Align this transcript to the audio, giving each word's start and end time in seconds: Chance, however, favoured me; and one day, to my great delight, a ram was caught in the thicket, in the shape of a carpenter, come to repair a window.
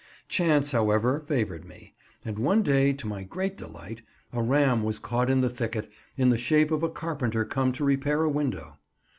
Chance, 0.27 0.71
however, 0.71 1.19
favoured 1.19 1.63
me; 1.63 1.93
and 2.25 2.39
one 2.39 2.63
day, 2.63 2.91
to 2.91 3.05
my 3.05 3.21
great 3.23 3.55
delight, 3.55 4.01
a 4.33 4.41
ram 4.41 4.81
was 4.81 4.97
caught 4.97 5.29
in 5.29 5.41
the 5.41 5.47
thicket, 5.47 5.91
in 6.17 6.31
the 6.31 6.39
shape 6.39 6.71
of 6.71 6.81
a 6.81 6.89
carpenter, 6.89 7.45
come 7.45 7.71
to 7.73 7.83
repair 7.83 8.23
a 8.23 8.29
window. 8.31 8.79